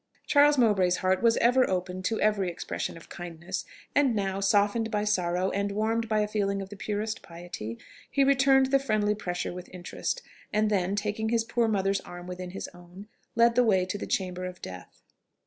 Charles 0.25 0.57
Mowbray's 0.57 0.97
heart 1.05 1.21
was 1.21 1.37
ever 1.37 1.69
open 1.69 2.01
to 2.01 2.19
every 2.19 2.49
expression 2.49 2.97
of 2.97 3.07
kindness; 3.07 3.65
and 3.93 4.15
now, 4.15 4.39
softened 4.39 4.89
by 4.89 5.03
sorrow, 5.03 5.51
and 5.51 5.71
warmed 5.71 6.09
by 6.09 6.21
a 6.21 6.27
feeling 6.27 6.59
of 6.59 6.69
the 6.69 6.75
purest 6.75 7.21
piety, 7.21 7.77
he 8.09 8.23
returned 8.23 8.71
the 8.71 8.79
friendly 8.79 9.13
pressure 9.13 9.53
with 9.53 9.69
interest, 9.71 10.23
and 10.51 10.71
then, 10.71 10.95
taking 10.95 11.29
his 11.29 11.43
poor 11.43 11.67
mother's 11.67 12.01
arm 12.01 12.25
within 12.25 12.49
his 12.49 12.67
own, 12.73 13.09
led 13.35 13.53
the 13.53 13.63
way 13.63 13.85
to 13.85 13.99
the 13.99 14.07
chamber 14.07 14.43
of 14.45 14.59
death. 14.59 15.03